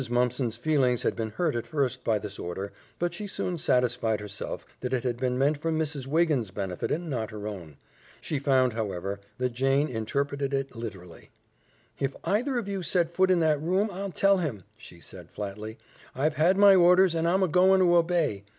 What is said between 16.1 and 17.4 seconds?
"I've had my orders and